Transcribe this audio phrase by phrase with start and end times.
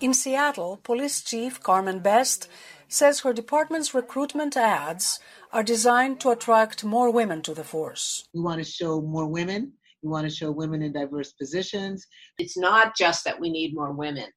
[0.00, 2.48] In Seattle, Police Chief Carmen Best
[2.88, 5.20] says her department's recruitment ads
[5.52, 8.24] are designed to attract more women to the force.
[8.32, 9.74] We want to show more women.
[10.02, 12.06] We want to show women in diverse positions.
[12.38, 14.28] It's not just that we need more women,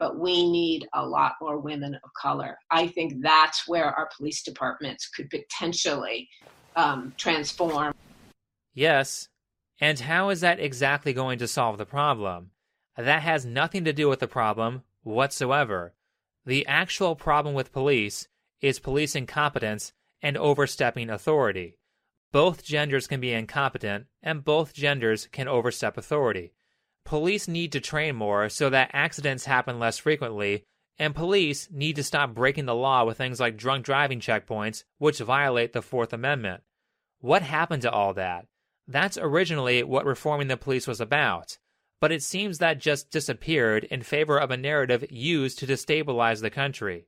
[0.00, 2.58] but we need a lot more women of color.
[2.72, 6.28] I think that's where our police departments could potentially
[6.74, 7.94] um, transform.
[8.74, 9.28] Yes.
[9.80, 12.50] And how is that exactly going to solve the problem?
[12.96, 15.94] That has nothing to do with the problem whatsoever.
[16.44, 18.28] The actual problem with police
[18.60, 21.76] is police incompetence and overstepping authority.
[22.32, 26.54] Both genders can be incompetent, and both genders can overstep authority.
[27.04, 30.64] Police need to train more so that accidents happen less frequently,
[30.98, 35.18] and police need to stop breaking the law with things like drunk driving checkpoints, which
[35.18, 36.62] violate the Fourth Amendment.
[37.20, 38.46] What happened to all that?
[38.86, 41.58] That's originally what reforming the police was about,
[42.02, 46.50] but it seems that just disappeared in favor of a narrative used to destabilize the
[46.50, 47.06] country.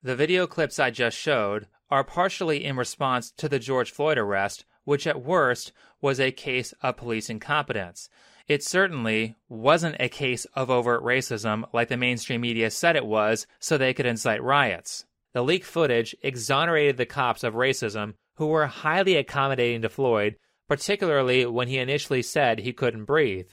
[0.00, 4.64] The video clips I just showed are partially in response to the George Floyd arrest,
[4.84, 8.08] which at worst was a case of police incompetence.
[8.46, 13.44] It certainly wasn't a case of overt racism like the mainstream media said it was
[13.58, 15.04] so they could incite riots.
[15.34, 20.36] The leaked footage exonerated the cops of racism who were highly accommodating to Floyd,
[20.68, 23.48] particularly when he initially said he couldn't breathe.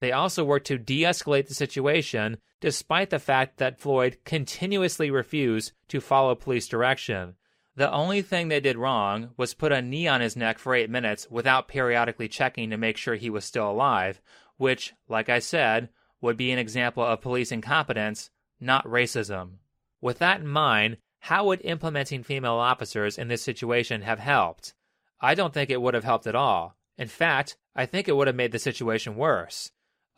[0.00, 5.72] They also worked to de escalate the situation despite the fact that Floyd continuously refused
[5.88, 7.34] to follow police direction.
[7.76, 10.90] The only thing they did wrong was put a knee on his neck for eight
[10.90, 14.20] minutes without periodically checking to make sure he was still alive,
[14.56, 15.88] which, like I said,
[16.20, 18.30] would be an example of police incompetence,
[18.60, 19.52] not racism.
[20.00, 24.74] With that in mind, how would implementing female officers in this situation have helped?
[25.20, 26.76] I don't think it would have helped at all.
[26.98, 29.70] In fact, I think it would have made the situation worse.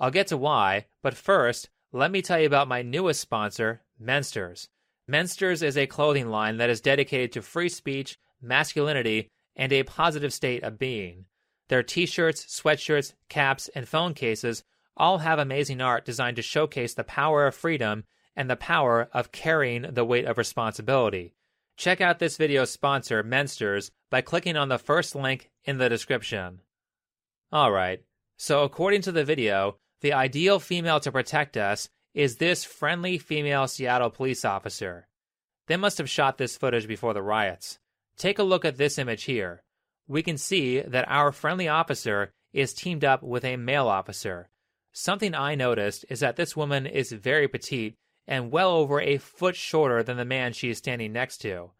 [0.03, 4.67] I'll get to why, but first, let me tell you about my newest sponsor, Mensters.
[5.09, 10.33] Mensters is a clothing line that is dedicated to free speech, masculinity, and a positive
[10.33, 11.27] state of being.
[11.69, 14.65] Their t shirts, sweatshirts, caps, and phone cases
[14.97, 18.03] all have amazing art designed to showcase the power of freedom
[18.35, 21.33] and the power of carrying the weight of responsibility.
[21.77, 26.61] Check out this video's sponsor, Mensters, by clicking on the first link in the description.
[27.53, 28.03] Alright,
[28.37, 33.67] so according to the video, the ideal female to protect us is this friendly female
[33.67, 35.09] Seattle police officer.
[35.69, 37.79] They must have shot this footage before the riots.
[38.17, 39.62] Take a look at this image here.
[40.07, 44.51] We can see that our friendly officer is teamed up with a male officer.
[44.93, 47.97] Something I noticed is that this woman is very petite
[48.27, 51.71] and well over a foot shorter than the man she is standing next to.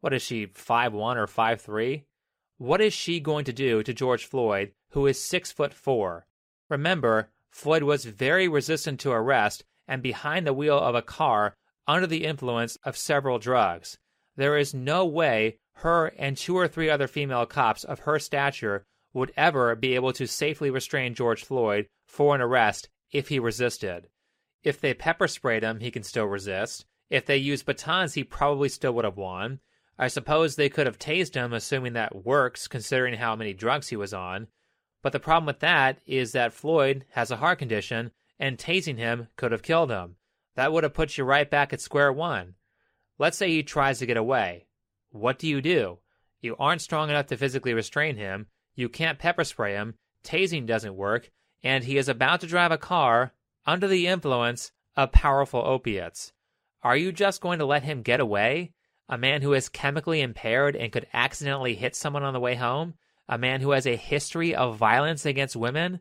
[0.00, 2.04] What is she, 5'1 or 5'3?
[2.58, 6.26] What is she going to do to George Floyd, who is 6 foot 4?
[6.68, 11.56] Remember, Floyd was very resistant to arrest and behind the wheel of a car
[11.86, 13.98] under the influence of several drugs.
[14.36, 18.84] There is no way her and two or three other female cops of her stature
[19.12, 24.08] would ever be able to safely restrain George Floyd for an arrest if he resisted.
[24.62, 26.86] If they pepper sprayed him, he can still resist.
[27.08, 29.60] If they used batons, he probably still would have won.
[29.98, 33.96] I suppose they could have tased him, assuming that works, considering how many drugs he
[33.96, 34.46] was on.
[35.02, 39.28] But the problem with that is that Floyd has a heart condition and tasing him
[39.36, 40.16] could have killed him.
[40.56, 42.54] That would have put you right back at square one.
[43.18, 44.66] Let's say he tries to get away.
[45.10, 45.98] What do you do?
[46.40, 49.94] You aren't strong enough to physically restrain him, you can't pepper spray him,
[50.24, 51.30] tasing doesn't work,
[51.62, 53.32] and he is about to drive a car
[53.66, 56.32] under the influence of powerful opiates.
[56.82, 58.72] Are you just going to let him get away?
[59.08, 62.94] A man who is chemically impaired and could accidentally hit someone on the way home?
[63.30, 66.00] A man who has a history of violence against women?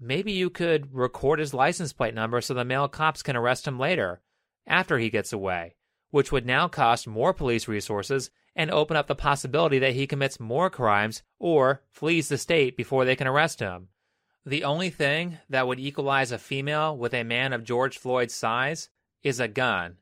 [0.00, 3.78] Maybe you could record his license plate number so the male cops can arrest him
[3.78, 4.20] later.
[4.66, 5.76] after he gets away,
[6.10, 10.40] which would now cost more police resources and open up the possibility that he commits
[10.40, 13.88] more crimes or flees the state before they can arrest him.
[14.44, 18.88] The only thing that would equalize a female with a man of George Floyd's size
[19.22, 19.98] is a gun.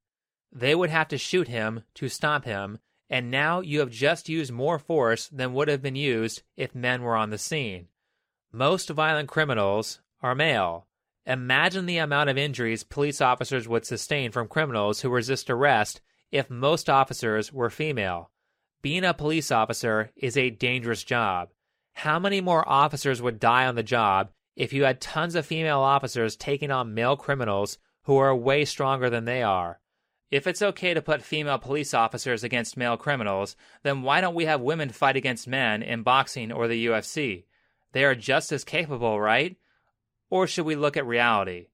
[0.51, 2.79] They would have to shoot him to stop him,
[3.13, 7.03] and now you have just used more force than would have been used if men
[7.03, 7.87] were on the scene.
[8.51, 10.87] Most violent criminals are male.
[11.27, 16.01] Imagine the amount of injuries police officers would sustain from criminals who resist arrest
[16.31, 18.31] if most officers were female.
[18.81, 21.51] Being a police officer is a dangerous job.
[21.93, 25.81] How many more officers would die on the job if you had tons of female
[25.81, 29.82] officers taking on male criminals who are way stronger than they are?
[30.33, 34.47] If it's okay to put female police officers against male criminals, then why don't we
[34.47, 37.45] have women fight against men in boxing or the UFC?
[37.93, 39.59] They are just as capable, right?
[40.31, 41.67] Or should we look at reality?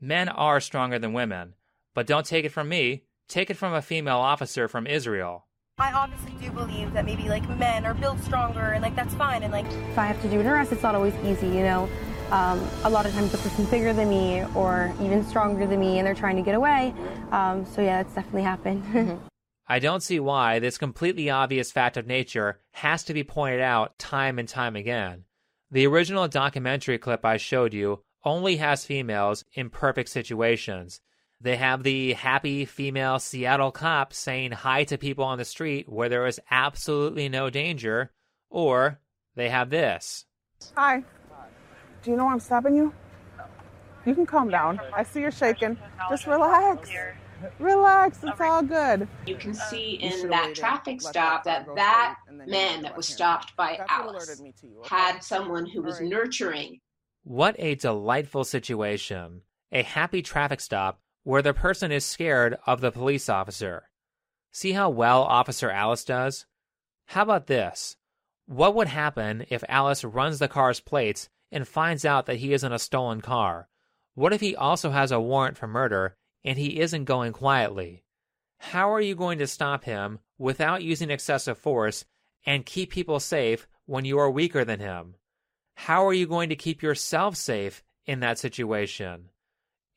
[0.00, 1.56] Men are stronger than women,
[1.92, 5.44] but don't take it from me, take it from a female officer from Israel.
[5.76, 9.42] I obviously do believe that maybe like men are built stronger and like that's fine.
[9.42, 11.86] And like if I have to do an arrest, it's not always easy, you know.
[12.30, 15.98] Um, a lot of times the person's bigger than me or even stronger than me
[15.98, 16.94] and they're trying to get away.
[17.30, 19.20] Um, so yeah, it's definitely happened.
[19.68, 23.98] I don't see why this completely obvious fact of nature has to be pointed out
[23.98, 25.24] time and time again.
[25.70, 31.00] The original documentary clip I showed you only has females in perfect situations.
[31.40, 36.08] They have the happy female Seattle cop saying hi to people on the street where
[36.08, 38.12] there is absolutely no danger,
[38.48, 39.00] or
[39.34, 40.24] they have this.
[40.76, 41.04] Hi.
[42.06, 42.92] Do you know I'm stopping you?
[44.04, 44.80] You can calm down.
[44.94, 45.76] I see you're shaking.
[46.08, 46.88] Just relax.
[47.58, 48.20] Relax.
[48.22, 49.08] It's all good.
[49.26, 54.40] You can see in that traffic stop that that man that was stopped by Alice
[54.84, 56.78] had someone who was nurturing.
[57.24, 59.40] What a delightful situation.
[59.72, 63.90] A happy traffic stop where the person is scared of the police officer.
[64.52, 66.46] See how well Officer Alice does?
[67.06, 67.96] How about this?
[68.46, 72.62] What would happen if Alice runs the car's plates and finds out that he is
[72.62, 73.68] in a stolen car?
[74.14, 76.14] What if he also has a warrant for murder
[76.44, 78.04] and he isn't going quietly?
[78.58, 82.04] How are you going to stop him without using excessive force
[82.44, 85.16] and keep people safe when you are weaker than him?
[85.74, 89.30] How are you going to keep yourself safe in that situation?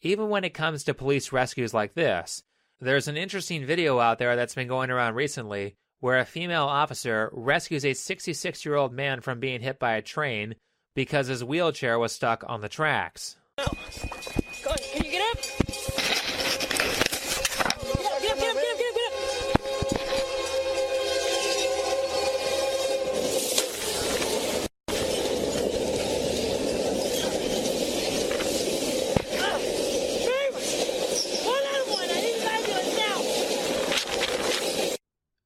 [0.02, 2.44] even when it comes to police rescues like this.
[2.80, 7.30] There's an interesting video out there that's been going around recently where a female officer
[7.34, 10.56] rescues a 66 year old man from being hit by a train
[11.00, 13.38] because his wheelchair was stuck on the tracks.
[13.56, 13.70] Can
[15.06, 15.40] you get up?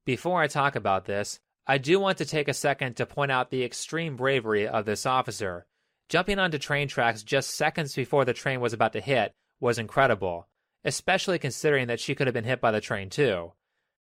[0.04, 3.50] Before I talk about this, I do want to take a second to point out
[3.50, 5.66] the extreme bravery of this officer.
[6.10, 10.50] Jumping onto train tracks just seconds before the train was about to hit was incredible,
[10.84, 13.54] especially considering that she could have been hit by the train too.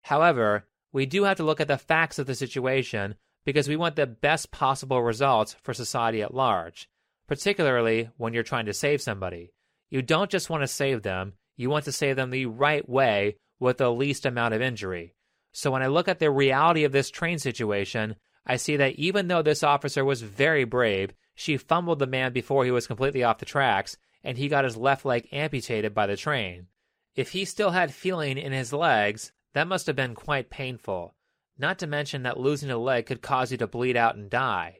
[0.01, 3.13] However, we do have to look at the facts of the situation
[3.45, 6.89] because we want the best possible results for society at large,
[7.27, 9.53] particularly when you're trying to save somebody.
[9.91, 13.37] You don't just want to save them, you want to save them the right way
[13.59, 15.13] with the least amount of injury.
[15.51, 19.27] So when I look at the reality of this train situation, I see that even
[19.27, 23.39] though this officer was very brave, she fumbled the man before he was completely off
[23.39, 26.67] the tracks, and he got his left leg amputated by the train.
[27.15, 31.15] If he still had feeling in his legs, that must have been quite painful.
[31.57, 34.79] Not to mention that losing a leg could cause you to bleed out and die.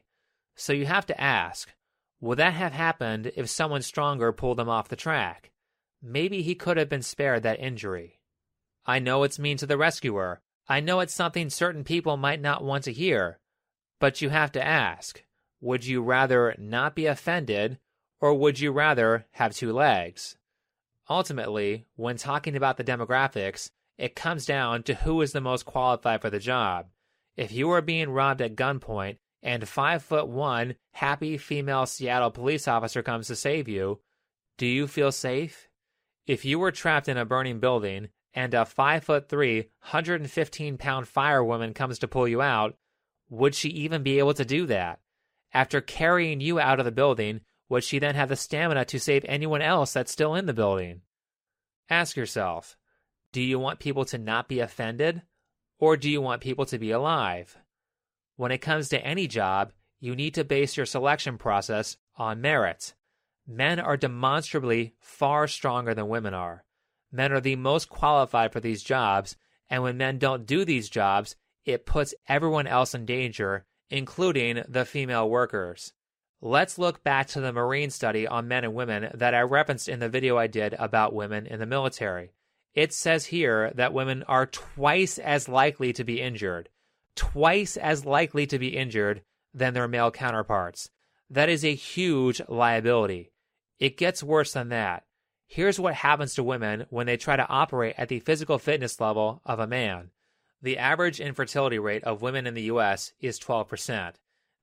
[0.56, 1.72] So you have to ask
[2.20, 5.50] would that have happened if someone stronger pulled him off the track?
[6.00, 8.20] Maybe he could have been spared that injury.
[8.86, 12.64] I know it's mean to the rescuer, I know it's something certain people might not
[12.64, 13.38] want to hear,
[13.98, 15.24] but you have to ask
[15.60, 17.78] would you rather not be offended,
[18.20, 20.36] or would you rather have two legs?
[21.08, 26.20] Ultimately, when talking about the demographics, it comes down to who is the most qualified
[26.20, 26.88] for the job.
[27.36, 32.66] If you are being robbed at gunpoint and five foot one happy female Seattle police
[32.66, 34.00] officer comes to save you,
[34.58, 35.68] do you feel safe?
[36.26, 41.06] If you were trapped in a burning building and a 5 foot 3, 115 pound
[41.06, 42.76] firewoman comes to pull you out,
[43.28, 45.00] would she even be able to do that?
[45.52, 49.24] After carrying you out of the building, would she then have the stamina to save
[49.26, 51.02] anyone else that's still in the building?
[51.88, 52.76] Ask yourself
[53.32, 55.22] do you want people to not be offended,
[55.78, 57.56] or do you want people to be alive?
[58.36, 62.92] When it comes to any job, you need to base your selection process on merit.
[63.46, 66.64] Men are demonstrably far stronger than women are.
[67.12, 69.36] Men are the most qualified for these jobs,
[69.68, 74.84] and when men don't do these jobs, it puts everyone else in danger, including the
[74.84, 75.92] female workers.
[76.40, 80.00] Let's look back to the Marine study on men and women that I referenced in
[80.00, 82.32] the video I did about women in the military.
[82.74, 86.68] It says here that women are twice as likely to be injured,
[87.14, 89.22] twice as likely to be injured
[89.54, 90.90] than their male counterparts.
[91.30, 93.30] That is a huge liability.
[93.78, 95.04] It gets worse than that.
[95.52, 99.42] Here's what happens to women when they try to operate at the physical fitness level
[99.44, 100.08] of a man.
[100.62, 104.14] The average infertility rate of women in the US is 12%.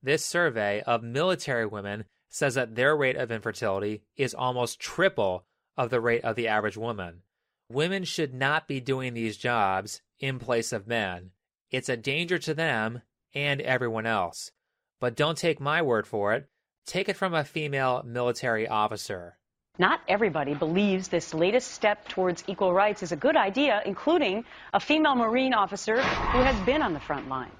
[0.02, 5.44] This survey of military women says that their rate of infertility is almost triple
[5.76, 7.22] of the rate of the average woman.
[7.70, 11.30] Women should not be doing these jobs in place of men.
[11.70, 14.50] It's a danger to them and everyone else.
[14.98, 16.48] But don't take my word for it.
[16.84, 19.36] Take it from a female military officer.
[19.80, 24.44] Not everybody believes this latest step towards equal rights is a good idea, including
[24.74, 27.54] a female Marine officer who has been on the front lines.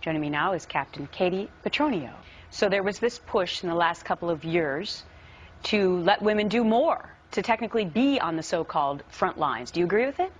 [0.00, 2.14] Joining me now is Captain Katie Petronio.
[2.50, 5.04] So there was this push in the last couple of years
[5.64, 9.70] to let women do more, to technically be on the so-called front lines.
[9.70, 10.32] Do you agree with it?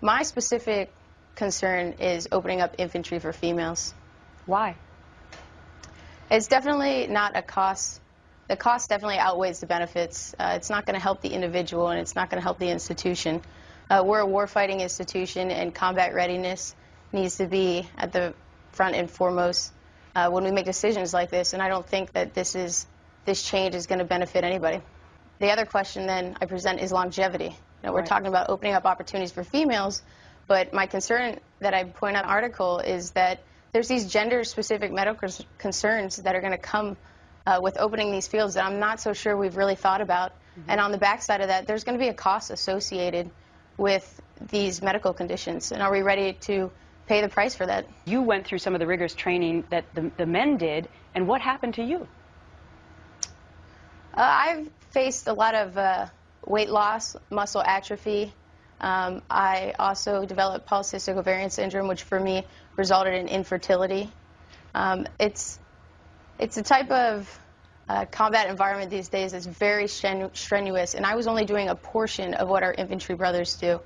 [0.00, 0.90] My specific
[1.34, 3.92] concern is opening up infantry for females.
[4.46, 4.76] Why?
[6.30, 8.01] It's definitely not a cost.
[8.52, 10.34] The cost definitely outweighs the benefits.
[10.38, 12.68] Uh, it's not going to help the individual and it's not going to help the
[12.68, 13.40] institution.
[13.88, 16.74] Uh, we're a warfighting institution and combat readiness
[17.14, 18.34] needs to be at the
[18.72, 19.72] front and foremost
[20.14, 22.84] uh, when we make decisions like this, and I don't think that this is
[23.24, 24.82] this change is going to benefit anybody.
[25.38, 27.46] The other question then I present is longevity.
[27.46, 28.06] You know, we're Right.
[28.06, 30.02] talking about opening up opportunities for females,
[30.46, 33.40] but my concern that I point out in the article is that
[33.72, 36.98] there's these gender-specific medical concerns that are going to come
[37.46, 40.32] uh, with opening these fields that I'm not so sure we've really thought about.
[40.68, 43.30] And on the backside of that, there's going to be a cost associated
[43.78, 44.20] with
[44.50, 45.72] these medical conditions.
[45.72, 46.70] And are we ready to
[47.06, 47.86] pay the price for that?
[48.04, 51.40] You went through some of the rigorous training that the, the men did, and what
[51.40, 52.06] happened to you?
[54.14, 56.06] Uh, I've faced a lot of uh,
[56.46, 58.32] weight loss, muscle atrophy.
[58.80, 62.44] Um, I also developed polycystic ovarian syndrome, which for me
[62.76, 64.10] resulted in infertility.
[64.74, 65.58] Um, it's
[66.42, 67.38] it's a type of
[67.88, 71.76] uh, combat environment these days that's very strenu- strenuous, and I was only doing a
[71.76, 73.80] portion of what our infantry brothers do.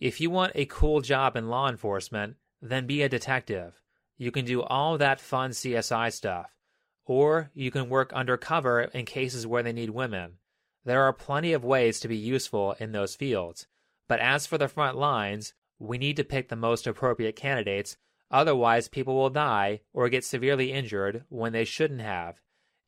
[0.00, 3.82] If you want a cool job in law enforcement, then be a detective.
[4.16, 6.56] You can do all that fun CSI stuff.
[7.04, 10.38] Or you can work undercover in cases where they need women.
[10.84, 13.66] There are plenty of ways to be useful in those fields.
[14.08, 17.96] But as for the front lines, we need to pick the most appropriate candidates,
[18.30, 22.40] otherwise, people will die or get severely injured when they shouldn't have.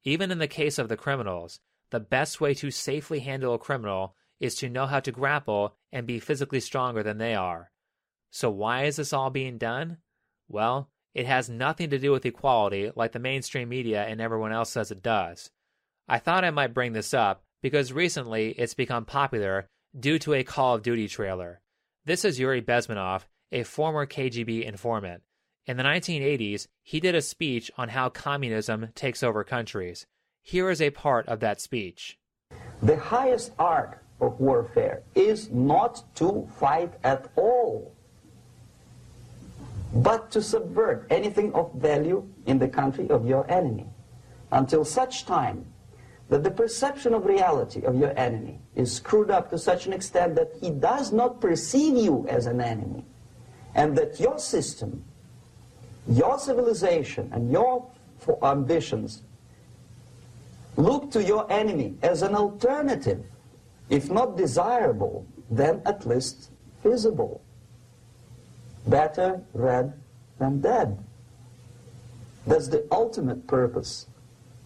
[0.04, 4.14] Even in the case of the criminals, the best way to safely handle a criminal
[4.40, 7.71] is to know how to grapple and be physically stronger than they are.
[8.30, 9.99] So, why is this all being done?
[10.49, 14.71] Well, it has nothing to do with equality like the mainstream media and everyone else
[14.71, 15.50] says it does.
[16.09, 19.68] I thought I might bring this up because recently it's become popular
[19.99, 21.61] due to a Call of Duty trailer.
[22.04, 25.23] This is Yuri Bezmenov, a former KGB informant.
[25.68, 30.06] In the 1980s, he did a speech on how communism takes over countries.
[30.40, 32.18] Here is a part of that speech.
[32.82, 37.94] The highest art of warfare is not to fight at all,
[39.92, 43.88] but to subvert anything of value in the country of your enemy
[44.50, 45.66] until such time
[46.30, 50.34] that the perception of reality of your enemy is screwed up to such an extent
[50.34, 53.04] that he does not perceive you as an enemy
[53.75, 55.04] and that your system,
[56.08, 57.86] your civilization, and your
[58.42, 59.22] ambitions
[60.76, 63.24] look to your enemy as an alternative,
[63.90, 66.50] if not desirable, then at least
[66.82, 67.40] feasible.
[68.86, 69.92] Better red
[70.38, 70.98] than dead.
[72.46, 74.06] That's the ultimate purpose,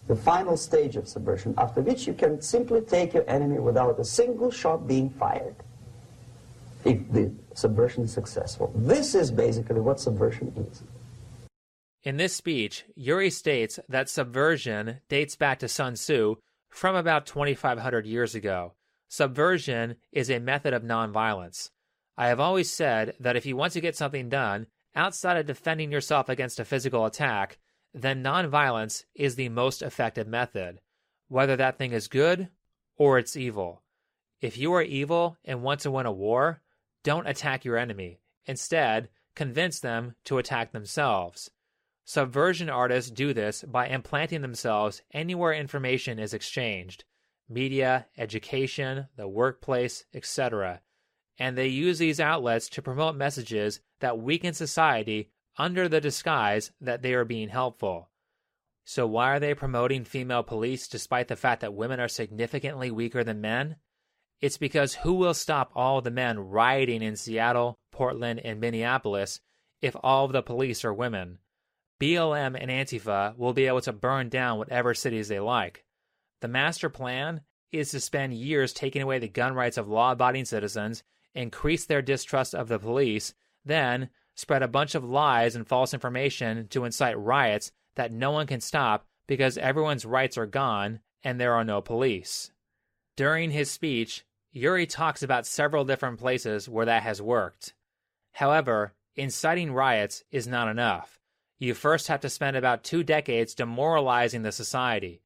[0.07, 4.05] the final stage of subversion, after which you can simply take your enemy without a
[4.05, 5.55] single shot being fired,
[6.85, 8.71] if the subversion is successful.
[8.75, 10.83] This is basically what subversion is.
[12.03, 16.35] In this speech, Yuri states that subversion dates back to Sun Tzu
[16.69, 18.73] from about 2,500 years ago.
[19.07, 21.69] Subversion is a method of nonviolence.
[22.17, 25.93] I have always said that if you want to get something done outside of defending
[25.93, 27.57] yourself against a physical attack,
[27.93, 30.81] then nonviolence is the most effective method,
[31.29, 32.49] whether that thing is good
[32.97, 33.81] or it's evil.
[34.41, 36.61] If you are evil and want to win a war,
[37.03, 38.19] don't attack your enemy.
[38.45, 41.49] Instead, convince them to attack themselves.
[42.05, 47.05] Subversion artists do this by implanting themselves anywhere information is exchanged
[47.49, 50.81] media, education, the workplace, etc.
[51.37, 57.01] and they use these outlets to promote messages that weaken society under the disguise that
[57.01, 58.09] they are being helpful.
[58.85, 63.23] So, why are they promoting female police despite the fact that women are significantly weaker
[63.23, 63.77] than men?
[64.41, 69.39] It's because who will stop all the men rioting in Seattle, Portland, and Minneapolis
[69.81, 71.39] if all of the police are women?
[71.99, 75.85] BLM and Antifa will be able to burn down whatever cities they like.
[76.41, 80.45] The master plan is to spend years taking away the gun rights of law abiding
[80.45, 83.33] citizens, increase their distrust of the police,
[83.65, 88.47] then spread a bunch of lies and false information to incite riots that no one
[88.47, 92.51] can stop because everyone's rights are gone and there are no police.
[93.15, 97.73] During his speech, Yuri talks about several different places where that has worked.
[98.33, 101.19] However, inciting riots is not enough.
[101.59, 105.21] You first have to spend about two decades demoralizing the society.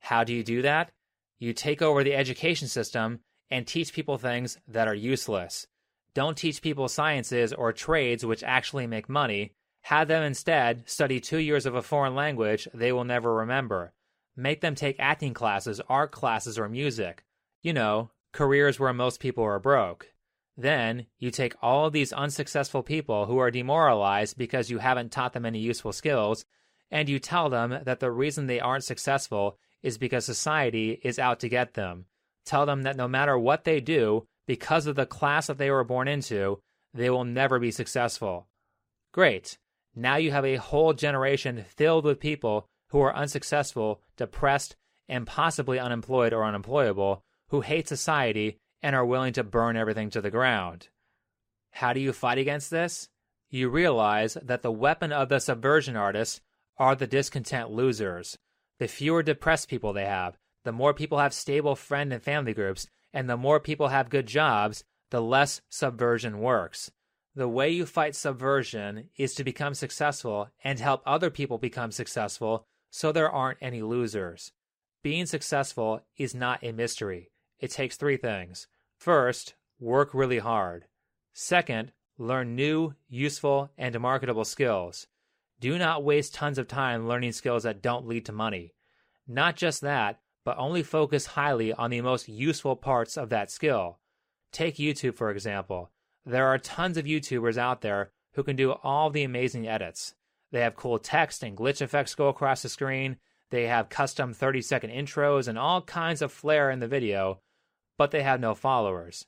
[0.00, 0.90] How do you do that?
[1.38, 3.20] You take over the education system
[3.50, 5.66] and teach people things that are useless.
[6.14, 9.52] Don't teach people sciences or trades which actually make money.
[9.82, 13.92] Have them instead study two years of a foreign language they will never remember.
[14.36, 17.24] Make them take acting classes, art classes, or music.
[17.62, 20.11] You know, careers where most people are broke.
[20.56, 25.32] Then you take all of these unsuccessful people who are demoralized because you haven't taught
[25.32, 26.44] them any useful skills,
[26.90, 31.40] and you tell them that the reason they aren't successful is because society is out
[31.40, 32.06] to get them.
[32.44, 35.84] Tell them that no matter what they do, because of the class that they were
[35.84, 36.60] born into,
[36.92, 38.48] they will never be successful.
[39.12, 39.58] Great.
[39.94, 44.76] Now you have a whole generation filled with people who are unsuccessful, depressed,
[45.08, 50.20] and possibly unemployed or unemployable, who hate society and are willing to burn everything to
[50.20, 50.88] the ground.
[51.70, 53.08] How do you fight against this?
[53.48, 56.40] You realize that the weapon of the subversion artists
[56.78, 58.38] are the discontent losers.
[58.78, 62.86] The fewer depressed people they have, the more people have stable friend and family groups,
[63.12, 66.90] and the more people have good jobs, the less subversion works.
[67.34, 72.66] The way you fight subversion is to become successful and help other people become successful
[72.90, 74.52] so there aren't any losers.
[75.02, 77.31] Being successful is not a mystery.
[77.62, 78.66] It takes three things.
[78.98, 80.86] First, work really hard.
[81.32, 85.06] Second, learn new, useful, and marketable skills.
[85.60, 88.74] Do not waste tons of time learning skills that don't lead to money.
[89.28, 94.00] Not just that, but only focus highly on the most useful parts of that skill.
[94.50, 95.92] Take YouTube, for example.
[96.26, 100.14] There are tons of YouTubers out there who can do all the amazing edits.
[100.50, 103.18] They have cool text and glitch effects go across the screen.
[103.50, 107.40] They have custom 30 second intros and all kinds of flair in the video,
[107.98, 109.26] but they have no followers.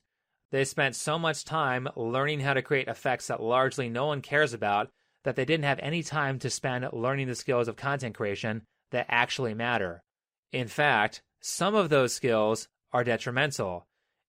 [0.51, 4.53] They spent so much time learning how to create effects that largely no one cares
[4.53, 4.91] about
[5.25, 9.07] that they didn't have any time to spend learning the skills of content creation that
[9.09, 10.03] actually matter.
[10.53, 13.87] In fact, some of those skills are detrimental.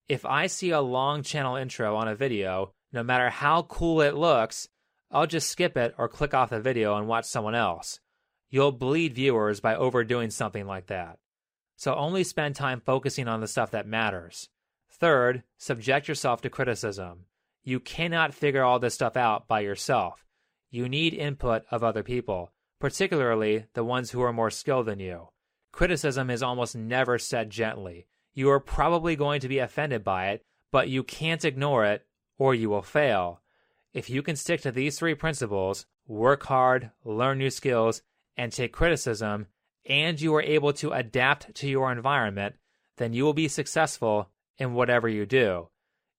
[0.09, 4.15] If I see a long channel intro on a video, no matter how cool it
[4.15, 4.67] looks,
[5.11, 7.99] I'll just skip it or click off the video and watch someone else.
[8.49, 11.19] You'll bleed viewers by overdoing something like that.
[11.75, 14.49] So only spend time focusing on the stuff that matters.
[14.89, 17.25] Third, subject yourself to criticism.
[17.63, 20.25] You cannot figure all this stuff out by yourself.
[20.69, 25.29] You need input of other people, particularly the ones who are more skilled than you.
[25.71, 28.07] Criticism is almost never said gently.
[28.33, 32.05] You are probably going to be offended by it, but you can't ignore it
[32.37, 33.41] or you will fail.
[33.93, 38.01] If you can stick to these three principles work hard, learn new skills,
[38.37, 39.47] and take criticism,
[39.85, 42.55] and you are able to adapt to your environment,
[42.97, 45.67] then you will be successful in whatever you do.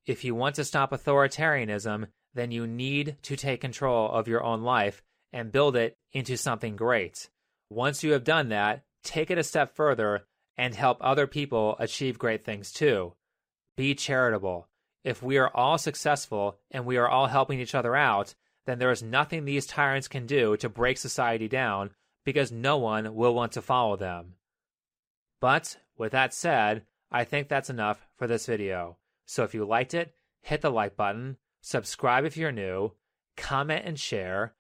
[0.06, 4.62] If you want to stop authoritarianism, then you need to take control of your own
[4.62, 5.02] life
[5.32, 7.28] and build it into something great.
[7.70, 10.26] Once you have done that, take it a step further
[10.56, 13.14] and help other people achieve great things too.
[13.76, 14.68] Be charitable.
[15.04, 18.34] If we are all successful and we are all helping each other out,
[18.66, 21.90] then there is nothing these tyrants can do to break society down
[22.26, 24.34] because no one will want to follow them.
[25.40, 28.96] But with that said, I think that's enough for this video.
[29.24, 30.12] So if you liked it,
[30.42, 32.92] hit the like button, subscribe if you're new,
[33.36, 34.54] comment and share.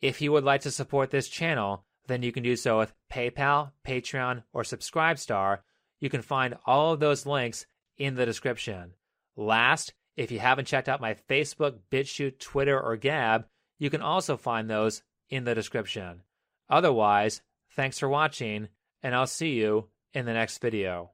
[0.00, 3.72] If you would like to support this channel, then you can do so with PayPal,
[3.86, 5.58] Patreon, or Subscribestar.
[6.00, 7.66] You can find all of those links
[7.98, 8.92] in the description.
[9.36, 13.44] Last, if you haven't checked out my Facebook, BitChute, Twitter, or Gab,
[13.78, 16.22] you can also find those in the description.
[16.70, 17.42] Otherwise,
[17.74, 18.68] thanks for watching,
[19.02, 21.10] and I'll see you in the next video.